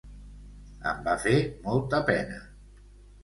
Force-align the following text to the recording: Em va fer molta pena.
Em 0.91 1.03
va 1.07 1.13
fer 1.25 1.35
molta 1.67 1.99
pena. 2.09 2.39